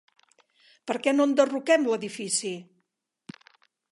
[0.91, 2.53] per què no enderroquem l'edifici?